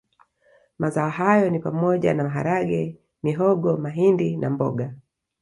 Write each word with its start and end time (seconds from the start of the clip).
Mazao 0.77 1.09
hayo 1.09 1.49
ni 1.49 1.59
pamoja 1.59 2.13
na 2.13 2.23
maharage 2.23 2.97
mihogo 3.23 3.77
mahindi 3.77 4.37
na 4.37 4.49
mboga 4.49 4.93